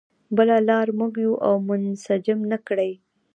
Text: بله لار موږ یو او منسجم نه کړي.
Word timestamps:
بله 0.35 0.55
لار 0.67 0.87
موږ 0.99 1.13
یو 1.25 1.33
او 1.47 1.53
منسجم 1.67 2.39
نه 2.51 2.57
کړي. 2.67 2.91